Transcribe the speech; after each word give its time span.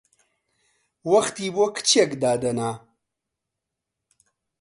وەختی 1.11 1.47
بۆ 1.55 1.65
کچێک 1.75 2.11
دادەنا! 2.21 2.71